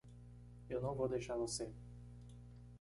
Eu 0.67 0.81
não 0.81 0.95
vou 0.95 1.07
deixar 1.07 1.35
você. 1.37 1.71